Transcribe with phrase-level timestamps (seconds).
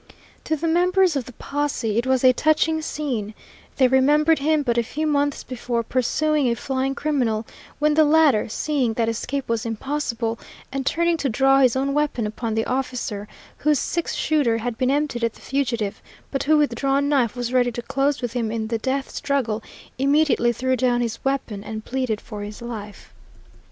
[0.45, 3.35] To the members of the posse it was a touching scene:
[3.77, 7.45] they remembered him but a few months before pursuing a flying criminal,
[7.77, 10.39] when the latter seeing that escape was impossible
[10.71, 13.27] and turning to draw his own weapon upon the officer,
[13.57, 17.53] whose six shooter had been emptied at the fugitive, but who with drawn knife was
[17.53, 19.61] ready to close with him in the death struggle
[19.99, 23.13] immediately threw down his weapon and pleaded for his life.